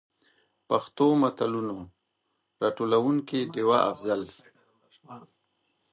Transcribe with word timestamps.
پښتو 0.67 1.05
متلونو: 1.21 1.77
راټولونکې 2.61 3.39
ډيـوه 3.53 3.77
افـضـل. 3.91 4.21